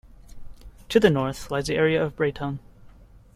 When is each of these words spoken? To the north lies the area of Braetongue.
To 0.89 0.99
the 0.99 1.11
north 1.11 1.51
lies 1.51 1.67
the 1.67 1.75
area 1.75 2.03
of 2.03 2.15
Braetongue. 2.15 2.57